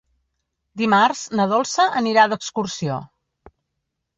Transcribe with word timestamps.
Dimarts 0.81 1.21
na 1.41 1.45
Dolça 1.51 1.85
anirà 2.01 2.25
d'excursió. 2.33 2.99